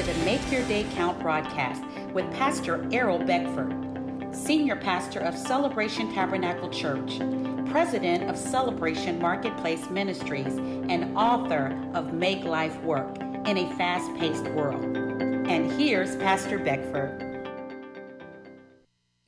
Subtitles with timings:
[0.00, 1.82] to the Make Your Day Count broadcast
[2.14, 7.18] with Pastor Errol Beckford, Senior Pastor of Celebration Tabernacle Church,
[7.70, 13.14] President of Celebration Marketplace Ministries, and author of Make Life Work
[13.46, 14.82] in a Fast Paced World.
[14.82, 17.26] And here's Pastor Beckford.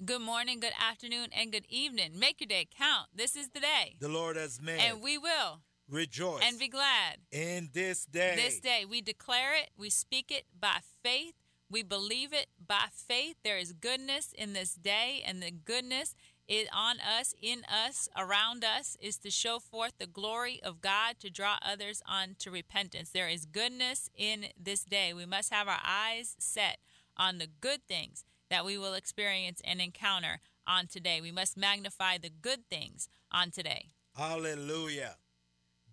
[0.03, 2.19] Good morning, good afternoon, and good evening.
[2.19, 3.09] Make your day count.
[3.15, 3.97] This is the day.
[4.01, 4.81] The Lord has made.
[4.81, 5.61] And we will
[5.93, 8.35] rejoice and be glad in this day.
[8.35, 8.85] This day.
[8.89, 11.35] We declare it, we speak it by faith,
[11.71, 13.37] we believe it by faith.
[13.45, 16.15] There is goodness in this day, and the goodness
[16.49, 21.17] is on us, in us, around us, is to show forth the glory of God
[21.21, 23.11] to draw others on to repentance.
[23.11, 25.13] There is goodness in this day.
[25.13, 26.79] We must have our eyes set
[27.17, 31.21] on the good things that we will experience and encounter on today.
[31.21, 33.91] We must magnify the good things on today.
[34.15, 35.17] Hallelujah.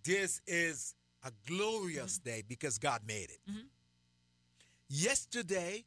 [0.04, 2.30] This is a glorious mm-hmm.
[2.30, 3.40] day because God made it.
[3.50, 3.68] Mm-hmm.
[4.90, 5.84] Yesterday,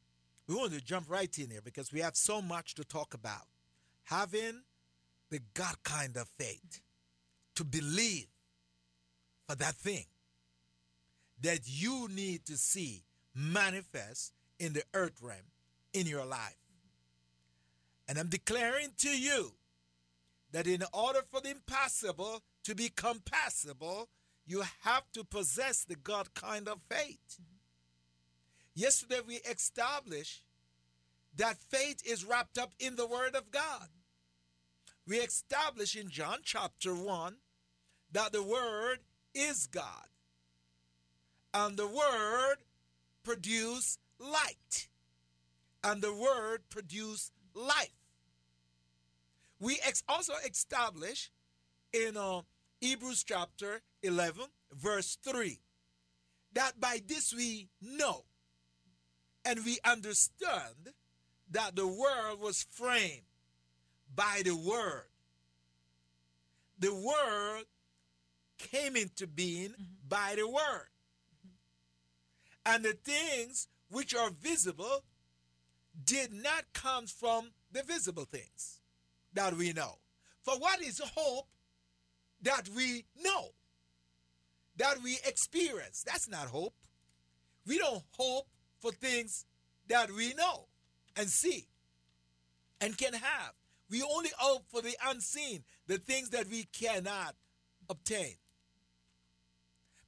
[0.47, 3.47] we wanted to jump right in here because we have so much to talk about.
[4.05, 4.63] Having
[5.31, 6.81] the God kind of faith
[7.55, 8.27] to believe
[9.49, 10.05] for that thing
[11.41, 13.03] that you need to see
[13.35, 15.41] manifest in the earth realm
[15.93, 16.57] in your life.
[18.09, 19.53] And I'm declaring to you
[20.53, 24.09] that in order for the impossible to become possible,
[24.47, 27.19] you have to possess the God kind of faith.
[27.35, 27.57] Mm-hmm.
[28.75, 30.45] Yesterday we established
[31.37, 33.89] that faith is wrapped up in the Word of God.
[35.07, 37.37] We established in John chapter 1
[38.13, 38.99] that the Word
[39.35, 40.09] is God.
[41.55, 42.57] And the Word
[43.23, 44.89] produced light.
[45.83, 48.02] And the Word produced life.
[49.63, 51.31] We ex- also establish
[51.93, 52.41] in uh,
[52.81, 55.61] Hebrews chapter 11, verse 3.
[56.55, 58.25] That by this we know
[59.45, 60.91] and we understand
[61.53, 63.23] that the world was framed
[64.13, 65.07] by the Word.
[66.81, 67.63] The Word
[68.59, 70.09] came into being mm-hmm.
[70.09, 70.89] by the Word.
[71.47, 72.75] Mm-hmm.
[72.75, 75.05] And the things which are visible
[76.05, 78.82] did not come from the visible things
[79.35, 79.99] that we know.
[80.43, 81.47] For what is hope
[82.43, 83.51] that we know,
[84.77, 86.03] that we experience.
[86.07, 86.75] That's not hope.
[87.67, 88.47] We don't hope
[88.81, 89.47] for things
[89.89, 90.67] that we know
[91.17, 91.67] and see
[92.81, 93.53] and can have.
[93.91, 97.35] We only hope for the unseen, the things that we cannot
[97.89, 98.35] obtain.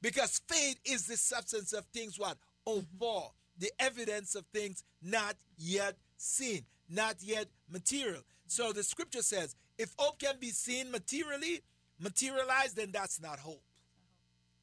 [0.01, 2.37] Because faith is the substance of things what?
[2.67, 2.99] Hope mm-hmm.
[2.99, 3.31] for.
[3.59, 8.23] The evidence of things not yet seen, not yet material.
[8.47, 11.63] So the scripture says, if hope can be seen materially,
[11.99, 13.63] materialized, then that's not hope.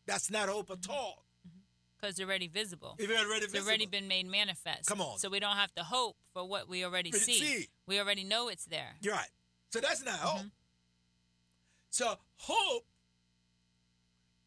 [0.05, 1.25] That's not hope at all.
[1.99, 2.95] Because they're already visible.
[2.97, 3.67] It's already visible.
[3.67, 4.87] already been made manifest.
[4.87, 5.19] Come on.
[5.19, 7.39] So we don't have to hope for what we already see.
[7.39, 7.69] see.
[7.85, 8.95] We already know it's there.
[9.01, 9.29] You're right.
[9.69, 10.39] So that's not hope.
[10.39, 10.47] Mm-hmm.
[11.91, 12.85] So hope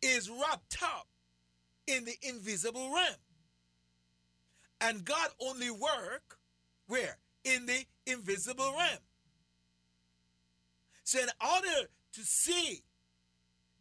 [0.03, 1.07] is wrapped up
[1.87, 3.15] in the invisible realm.
[4.81, 6.39] And God only work
[6.87, 7.17] where?
[7.45, 8.99] In the invisible realm.
[11.05, 12.83] So in order to see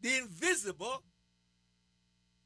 [0.02, 1.04] the invisible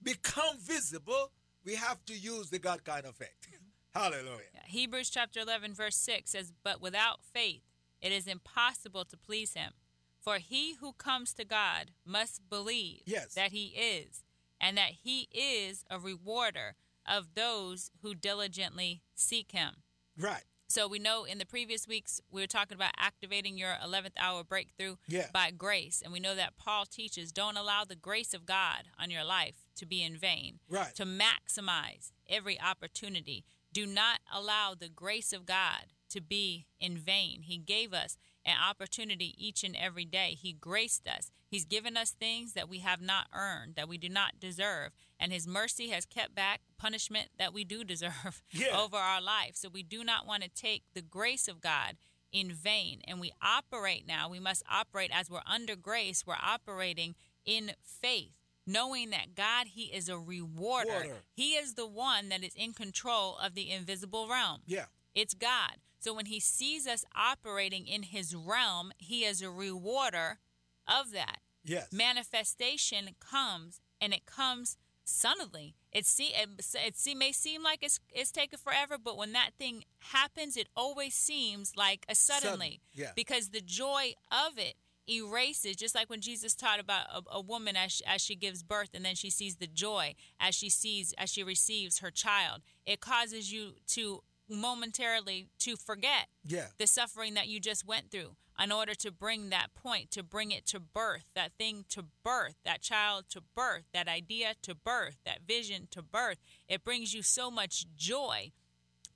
[0.02, 1.32] become visible,
[1.66, 3.28] we have to use the God kind of faith.
[3.96, 4.38] Hallelujah.
[4.54, 7.64] Yeah, Hebrews chapter 11, verse 6 says, But without faith
[8.02, 9.74] it is impossible to please him.
[10.20, 13.34] For he who comes to God must believe yes.
[13.34, 14.24] that he is,
[14.59, 16.76] and that he is a rewarder
[17.08, 19.78] of those who diligently seek him.
[20.18, 20.44] Right.
[20.69, 24.44] So we know in the previous weeks we were talking about activating your 11th hour
[24.44, 25.28] breakthrough yeah.
[25.31, 26.01] by grace.
[26.03, 29.55] And we know that Paul teaches don't allow the grace of God on your life
[29.78, 30.59] to be in vain.
[30.69, 30.94] Right.
[30.95, 33.45] To maximize every opportunity.
[33.72, 37.44] Do not allow the grace of God to be in vain.
[37.44, 40.38] He gave us an opportunity each and every day.
[40.39, 41.31] He graced us.
[41.47, 44.91] He's given us things that we have not earned, that we do not deserve.
[45.19, 48.78] And His mercy has kept back punishment that we do deserve yeah.
[48.78, 49.55] over our life.
[49.55, 51.97] So we do not want to take the grace of God
[52.31, 53.02] in vain.
[53.08, 57.16] And we operate now, we must operate as we're under grace, we're operating
[57.46, 58.34] in faith.
[58.69, 60.91] Knowing that God, He is a rewarder.
[60.91, 61.16] Water.
[61.34, 64.61] He is the one that is in control of the invisible realm.
[64.67, 64.85] Yeah.
[65.16, 65.78] It's God.
[65.99, 70.40] So when he sees us operating in his realm, he is a rewarder
[70.87, 71.40] of that.
[71.63, 71.91] Yes.
[71.91, 74.78] Manifestation comes and it comes
[75.08, 75.74] suddenly.
[75.92, 76.50] It see it,
[76.86, 80.68] it see, may seem like it's it's taken forever, but when that thing happens, it
[80.76, 82.82] always seems like a suddenly.
[82.94, 83.06] Sudden.
[83.06, 83.12] Yeah.
[83.16, 84.76] Because the joy of it
[85.09, 88.62] erases, just like when Jesus taught about a, a woman as she, as she gives
[88.62, 92.62] birth and then she sees the joy as she sees, as she receives her child.
[92.86, 96.68] It causes you to momentarily to forget Yeah.
[96.78, 100.52] the suffering that you just went through in order to bring that point, to bring
[100.52, 105.18] it to birth, that thing to birth, that child to birth, that idea to birth,
[105.26, 106.40] that vision to birth.
[106.68, 108.52] It brings you so much joy.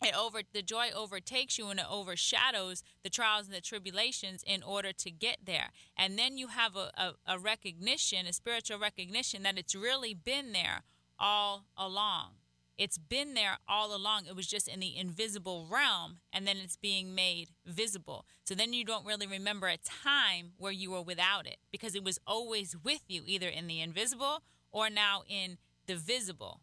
[0.04, 4.64] It over the joy overtakes you and it overshadows the trials and the tribulations in
[4.64, 5.70] order to get there.
[5.96, 10.54] And then you have a, a, a recognition, a spiritual recognition that it's really been
[10.54, 10.84] there
[11.20, 12.41] all along.
[12.82, 14.26] It's been there all along.
[14.26, 18.26] It was just in the invisible realm, and then it's being made visible.
[18.44, 22.04] So then you don't really remember a time where you were without it because it
[22.04, 24.42] was always with you, either in the invisible
[24.72, 26.62] or now in the visible.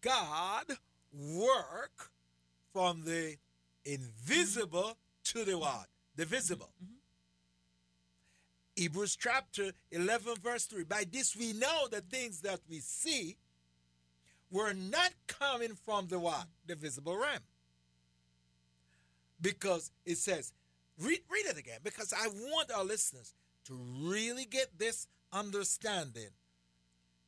[0.00, 0.66] God
[1.12, 2.12] work
[2.72, 3.34] from the
[3.84, 5.88] invisible to the what?
[6.14, 6.70] The visible.
[6.80, 6.94] Mm-hmm.
[8.76, 10.84] Hebrews chapter 11, verse 3.
[10.84, 13.36] By this we know the things that we see
[14.50, 16.46] were not coming from the what?
[16.66, 17.40] The visible realm.
[19.40, 20.52] Because it says,
[20.98, 23.34] read, read it again, because I want our listeners
[23.66, 26.30] to really get this understanding.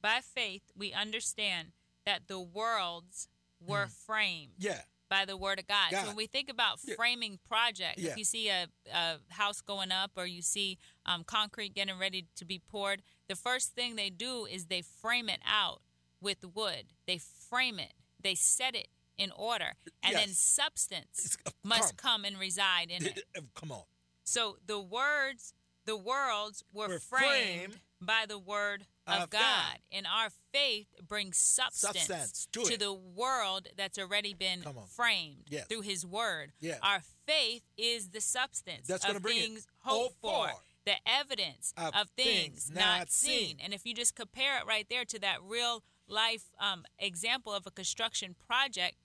[0.02, 1.69] By faith, we understand
[2.06, 3.28] that the worlds
[3.64, 4.81] were framed Yeah.
[5.11, 5.90] by the word of God.
[5.90, 6.00] God.
[6.00, 6.94] So when we think about Yeah.
[6.94, 8.12] framing projects, Yeah.
[8.12, 12.26] if you see a, a house going up or you see um, concrete getting ready
[12.37, 15.82] to be poured, the first thing they do is they frame it out
[16.20, 16.84] with wood.
[17.06, 17.93] They frame it.
[18.22, 22.22] They set it in order, and then substance uh, must come.
[22.22, 23.22] come and reside in it.
[23.55, 23.82] Come on.
[24.25, 25.52] So the words,
[25.84, 27.25] the worlds were, Were framed,
[27.72, 29.40] framed by the word of, of God.
[29.40, 29.78] God.
[29.93, 32.81] and our faith brings substance, Substance to it.
[32.81, 34.62] the world that's already been
[34.94, 35.66] framed Yes.
[35.66, 36.52] through His word.
[36.61, 36.76] Yeah.
[36.82, 40.49] Our faith is the substance That's of bring things hoped Hope for.
[40.49, 40.55] for.
[40.87, 43.49] The evidence Of of, things, things not, not seen.
[43.49, 43.56] seen.
[43.62, 47.67] And if you just compare it right there to that real life um, example of
[47.67, 48.97] a construction project,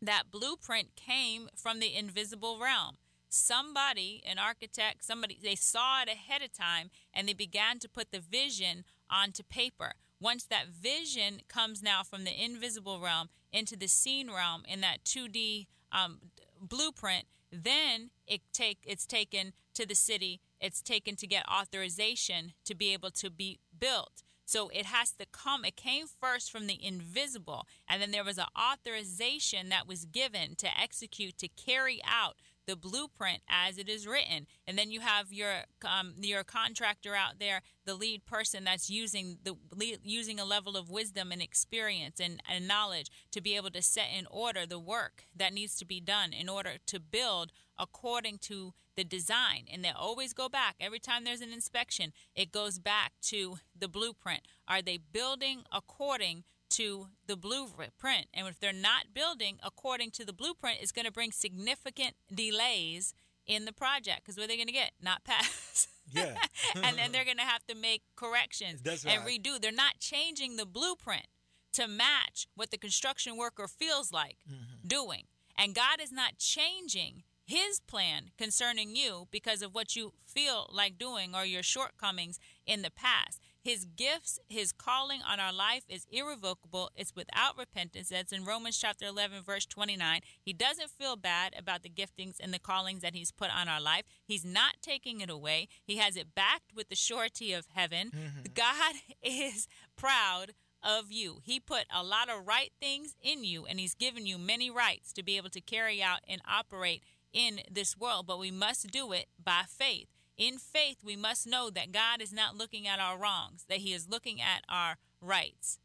[0.00, 2.96] that blueprint came from the invisible realm.
[3.28, 8.10] Somebody, an architect, somebody, they saw it ahead of time and they began to put
[8.10, 9.92] the vision onto paper.
[10.20, 15.04] Once that vision comes now from the invisible realm into the seen realm in that
[15.04, 16.18] 2D um,
[16.60, 20.40] blueprint, then it take it's taken to the city.
[20.60, 24.24] It's taken to get authorization to be able to be built.
[24.48, 25.66] So it has to come.
[25.66, 30.56] It came first from the invisible, and then there was an authorization that was given
[30.56, 32.36] to execute to carry out
[32.66, 34.46] the blueprint as it is written.
[34.66, 39.36] And then you have your um, your contractor out there, the lead person that's using
[39.44, 39.54] the
[40.02, 44.08] using a level of wisdom and experience and, and knowledge to be able to set
[44.18, 48.72] in order the work that needs to be done in order to build according to
[48.98, 49.66] the design.
[49.72, 50.74] And they always go back.
[50.80, 54.40] Every time there's an inspection, it goes back to the blueprint.
[54.66, 58.26] Are they building according to the blueprint?
[58.34, 63.14] And if they're not building according to the blueprint, it's going to bring significant delays
[63.46, 64.90] in the project because what are they going to get?
[65.00, 65.86] Not pass.
[66.10, 66.36] Yeah.
[66.74, 69.60] and then they're going to have to make corrections That's and redo.
[69.60, 71.26] They're not changing the blueprint
[71.74, 74.88] to match what the construction worker feels like Mm-hmm.
[74.88, 75.24] doing.
[75.54, 80.98] And God is not changing his plan concerning you because of what you feel like
[80.98, 83.40] doing or your shortcomings in the past.
[83.58, 86.90] His gifts, his calling on our life is irrevocable.
[86.94, 88.10] It's without repentance.
[88.10, 90.20] That's in Romans chapter 11, verse 29.
[90.42, 93.80] He doesn't feel bad about the giftings and the callings that he's put on our
[93.80, 94.04] life.
[94.26, 95.68] He's not taking it away.
[95.82, 98.10] He has it backed with the surety of heaven.
[98.10, 98.52] Mm-hmm.
[98.54, 100.52] God is proud
[100.82, 101.40] of you.
[101.42, 105.12] He put a lot of right things in you, and He's given you many rights
[105.14, 109.12] to be able to carry out and operate in this world, but we must do
[109.12, 110.08] it by faith.
[110.36, 113.92] In faith, we must know that God is not looking at our wrongs, that He
[113.92, 115.78] is looking at our rights.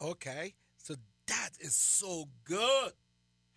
[0.00, 0.54] Okay.
[0.78, 0.94] So
[1.26, 2.92] that is so good.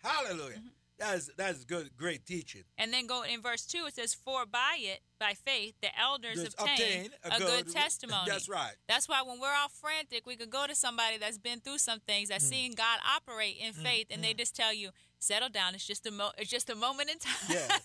[0.02, 0.56] Hallelujah.
[0.56, 0.66] Mm-hmm.
[0.98, 2.64] That is that is good, great teaching.
[2.76, 6.42] And then go in verse 2, it says, For by it, by faith, the elders
[6.42, 8.24] Just obtain, a, good, testimony.
[8.26, 8.72] That's right.
[8.88, 12.00] That's why when we're all frantic, we could go to somebody that's been through some
[12.00, 12.30] things, Mm.
[12.32, 15.74] that's seen God operate in faith, and they just tell you, "Settle down.
[15.74, 17.80] It's just a mo- it's just a moment in time." Yes.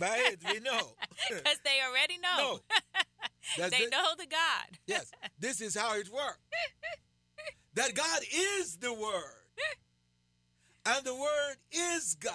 [0.00, 0.94] By it we know.
[1.28, 2.36] because they already know.
[2.38, 2.60] no.
[3.58, 3.90] That's they it.
[3.90, 4.78] know the God.
[4.86, 5.10] Yes.
[5.38, 6.38] This is how it works.
[7.74, 9.42] that God is the Word.
[10.84, 12.32] And the Word is God.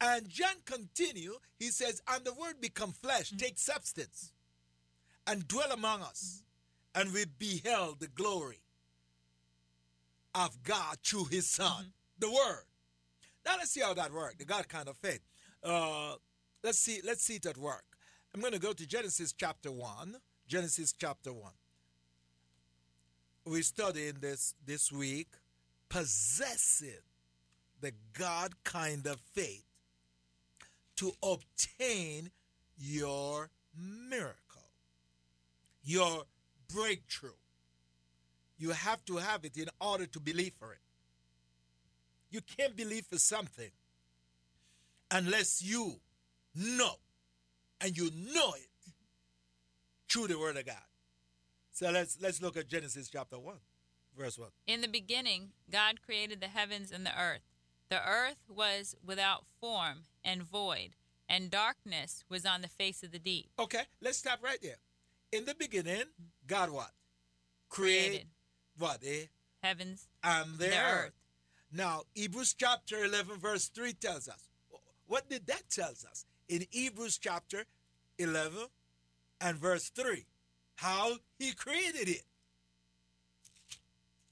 [0.00, 3.38] And John continue, he says, and the Word become flesh, mm-hmm.
[3.38, 4.32] take substance,
[5.26, 6.42] and dwell among us.
[6.94, 7.00] Mm-hmm.
[7.00, 8.60] And we beheld the glory
[10.34, 11.90] of God through his Son, mm-hmm.
[12.18, 12.65] the Word.
[13.46, 15.20] Now let's see how that works, the God kind of faith.
[15.62, 16.14] Uh,
[16.64, 17.84] let's see, let's see it at work.
[18.34, 20.16] I'm going to go to Genesis chapter 1.
[20.48, 21.52] Genesis chapter 1.
[23.44, 25.28] We're studying this this week,
[25.88, 27.04] possessing
[27.80, 29.64] the God kind of faith
[30.96, 32.32] to obtain
[32.76, 34.72] your miracle,
[35.84, 36.24] your
[36.74, 37.30] breakthrough.
[38.58, 40.80] You have to have it in order to believe for it.
[42.30, 43.70] You can't believe for something
[45.10, 46.00] unless you
[46.54, 46.94] know,
[47.80, 48.68] and you know it
[50.08, 50.76] through the Word of God.
[51.72, 53.58] So let's let's look at Genesis chapter one,
[54.18, 54.48] verse one.
[54.66, 57.42] In the beginning, God created the heavens and the earth.
[57.88, 60.90] The earth was without form and void,
[61.28, 63.50] and darkness was on the face of the deep.
[63.58, 64.78] Okay, let's stop right there.
[65.32, 66.04] In the beginning,
[66.46, 66.90] God what?
[67.68, 68.26] Created, Create
[68.78, 68.98] what?
[69.04, 69.26] Eh?
[69.62, 71.04] heavens And the, The earth.
[71.06, 71.12] earth.
[71.76, 74.48] Now, Hebrews chapter 11, verse 3 tells us.
[75.06, 76.24] What did that tells us?
[76.48, 77.64] In Hebrews chapter
[78.18, 78.58] 11
[79.42, 80.24] and verse 3.
[80.76, 82.22] How he created it.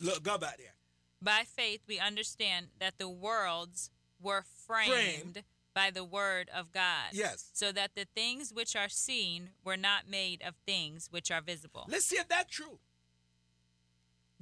[0.01, 0.75] Look, go back there.
[1.21, 5.43] By faith, we understand that the worlds were framed, Framed.
[5.75, 7.13] by the word of God.
[7.13, 7.51] Yes.
[7.53, 11.87] So that the things which are seen were not made of things which are visible.
[11.91, 12.79] Let's see if that's true.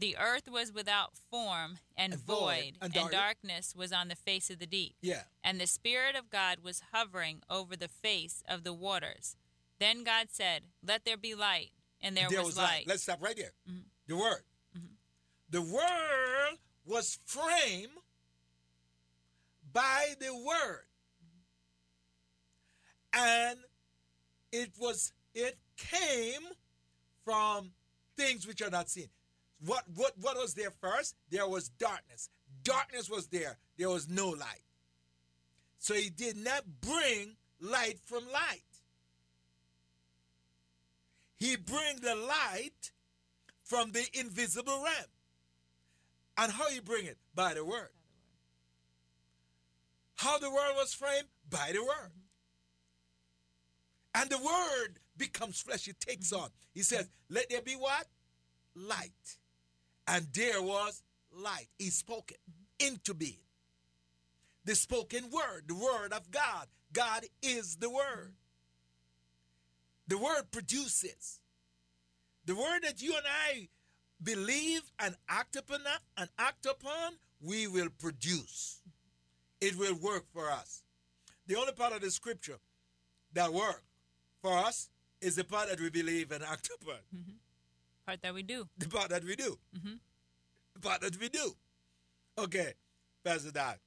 [0.02, 4.08] The earth was without form and, And void, void, and and, dark- darkness was on
[4.08, 4.96] the face of the deep.
[5.00, 5.22] Yeah.
[5.44, 9.36] And the Spirit of God was hovering over the face of the waters.
[9.78, 11.70] Then God said, Let there be light.
[12.00, 12.84] And there, was, light.
[12.88, 13.52] Let's stop right there.
[13.70, 13.84] Mhm.
[14.08, 14.42] The word.
[15.50, 17.92] The world was framed
[19.72, 20.86] by the word.
[23.12, 23.60] And
[24.50, 26.42] it was it came
[27.24, 27.70] from
[28.16, 29.08] things which are not seen.
[29.64, 31.16] What what what was there first?
[31.30, 32.28] There was darkness.
[32.64, 33.56] Darkness was there.
[33.78, 34.62] There was no light.
[35.78, 38.62] So he did not bring light from light.
[41.36, 42.92] He bring the light
[43.64, 45.10] from the invisible realm.
[46.38, 47.18] And how you bring it?
[47.34, 47.90] By the word.
[50.16, 51.26] How the world was framed?
[51.50, 52.12] By the word.
[54.14, 56.50] And the word becomes flesh, it takes on.
[56.72, 58.06] He says, Let there be what?
[58.74, 59.38] Light.
[60.06, 61.02] And there was
[61.34, 61.68] light.
[61.78, 62.40] He spoke it
[62.84, 63.38] into being.
[64.64, 66.66] The spoken word, the word of God.
[66.92, 68.34] God is the word.
[70.08, 71.40] The word produces.
[72.44, 73.68] The word that you and I
[74.22, 75.80] believe and act upon
[76.16, 78.80] and act upon, we will produce.
[79.60, 80.82] It will work for us.
[81.46, 82.58] The only part of the scripture
[83.32, 83.82] that work
[84.40, 84.90] for us
[85.20, 86.96] is the part that we believe and act upon.
[87.14, 87.32] Mm-hmm.
[88.06, 88.68] Part that we do.
[88.78, 89.58] The part that we do.
[89.76, 89.94] Mm-hmm.
[90.74, 91.54] The part that we do.
[92.38, 92.72] Okay,
[93.24, 93.78] Pastor Doc.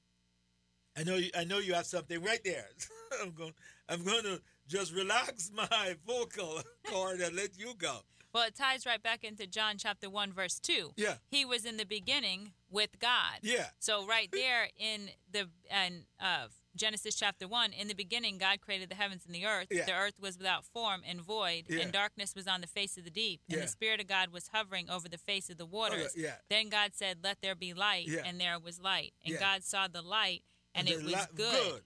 [0.97, 2.67] I know you, I know you have something right there.
[3.21, 3.53] I'm going
[3.89, 7.99] I'm going to just relax my vocal cord and let you go.
[8.33, 10.91] Well, it ties right back into John chapter 1, verse 2.
[10.97, 11.15] Yeah.
[11.29, 13.39] He was in the beginning with God.
[13.41, 13.67] Yeah.
[13.79, 18.89] So right there in the and uh, Genesis chapter 1, in the beginning God created
[18.89, 19.67] the heavens and the earth.
[19.71, 19.85] Yeah.
[19.85, 21.79] The earth was without form and void, Yeah.
[21.81, 23.63] and darkness was on the face of the deep, and Yeah.
[23.65, 26.13] the spirit of God was hovering over the face of the waters.
[26.15, 26.35] yeah.
[26.49, 29.13] Then God said, "Let there be light," and there was light.
[29.23, 29.39] And.
[29.39, 31.85] God saw the light, and, the it was li- good.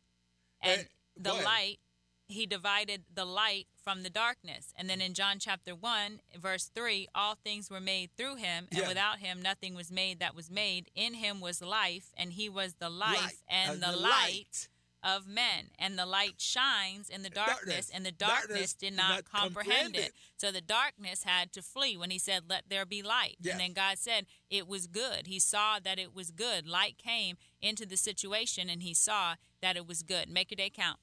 [0.62, 1.80] And Eh, the light,
[2.28, 4.72] he divided the light from the darkness.
[4.76, 8.82] And then in John chapter 1, verse 3, all things were made through him, and
[8.82, 8.88] Yeah.
[8.88, 10.92] without him nothing was made that was made.
[10.96, 13.40] In him was life, and he was the life Light.
[13.48, 14.70] and, Uh, the, light,
[15.04, 15.70] of men.
[15.78, 17.92] And the light shines in the darkness, Darkness.
[17.94, 20.00] and the Darkness darkness did did not, not comprehend comprehend it.
[20.00, 20.14] it.
[20.38, 23.38] So the darkness had to flee when he said, Let there be light.
[23.42, 23.54] Yes.
[23.54, 25.28] And then God said, It was good.
[25.28, 26.68] He saw that it was good.
[26.68, 30.30] Light came into the situation, and he saw that it was good.
[30.30, 30.98] Make your day count.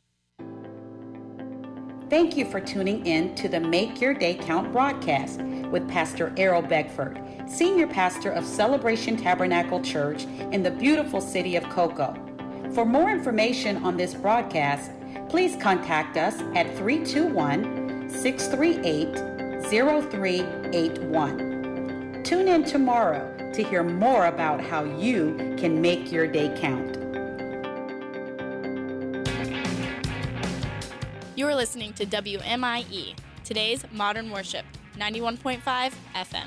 [2.08, 6.62] Thank you for tuning in to the Make Your Day Count broadcast with Pastor Errol
[6.62, 10.22] Beckford, Senior Pastor of Celebration Tabernacle Church
[10.52, 12.14] in the beautiful city of Cocoa.
[12.74, 14.90] For more information on this broadcast,
[15.28, 22.22] please contact us at 321 638 0381.
[22.22, 26.98] Tune in tomorrow to hear more about how you can make your day count.
[31.34, 34.64] You are listening to WMIE, today's modern worship,
[34.98, 36.46] 91.5 FM.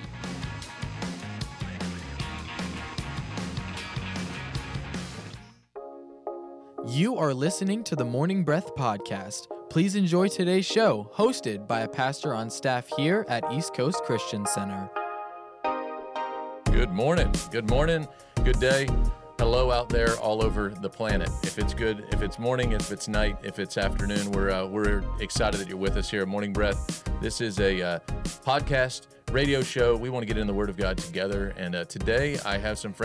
[6.87, 9.47] You are listening to the Morning Breath Podcast.
[9.69, 14.45] Please enjoy today's show, hosted by a pastor on staff here at East Coast Christian
[14.45, 14.89] Center.
[16.65, 17.31] Good morning.
[17.51, 18.07] Good morning.
[18.43, 18.87] Good day.
[19.37, 21.29] hello out there all over the planet.
[21.43, 25.03] If it's good, if it's morning, if it's night, if it's afternoon, we're uh, we're
[25.19, 27.03] excited that you're with us here at Morning Breath.
[27.21, 27.99] This is a uh,
[28.45, 29.95] podcast radio show.
[29.95, 32.77] We want to get in the Word of God together, and uh, today I have
[32.79, 32.97] some friends.